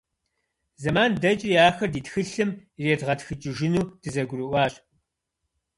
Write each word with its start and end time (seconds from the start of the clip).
Зэман 0.81 1.11
дэкӀри, 1.21 1.53
ахэр 1.67 1.89
ди 1.93 2.01
тхылъым 2.05 2.51
иредгъэтхыкӀыжыну 2.81 3.83
дызэгурыӀуащ. 4.01 4.73